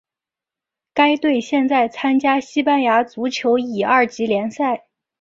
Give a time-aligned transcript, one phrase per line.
[0.95, 4.87] 该队现在参加西班牙足球乙二级联赛。